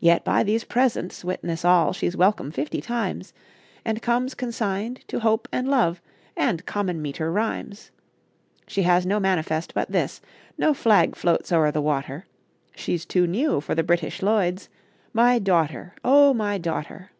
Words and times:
Yet 0.00 0.24
by 0.24 0.42
these 0.42 0.64
presents 0.64 1.22
witness 1.24 1.64
all 1.64 1.92
She's 1.92 2.16
welcome 2.16 2.50
fifty 2.50 2.80
times, 2.80 3.32
And 3.84 4.02
comes 4.02 4.34
consigned 4.34 5.06
to 5.06 5.20
Hope 5.20 5.46
and 5.52 5.68
Love 5.68 6.02
And 6.36 6.66
common 6.66 7.00
meter 7.00 7.30
rhymes. 7.30 7.92
She 8.66 8.82
has 8.82 9.06
no 9.06 9.20
manifest 9.20 9.72
but 9.72 9.92
this, 9.92 10.20
No 10.58 10.74
flag 10.74 11.14
floats 11.14 11.52
o'er 11.52 11.70
the 11.70 11.80
water, 11.80 12.26
She's 12.74 13.06
too 13.06 13.28
new 13.28 13.60
for 13.60 13.76
the 13.76 13.84
British 13.84 14.20
Lloyds 14.20 14.68
My 15.12 15.38
daughter, 15.38 15.94
O 16.04 16.34
my 16.34 16.58
daughter! 16.58 17.12